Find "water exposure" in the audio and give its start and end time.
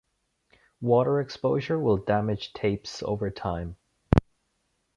0.81-1.77